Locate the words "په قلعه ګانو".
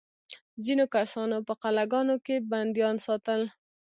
1.47-2.15